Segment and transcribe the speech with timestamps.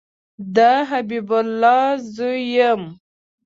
[0.55, 0.57] د
[0.89, 2.81] حبیب الله زوی یم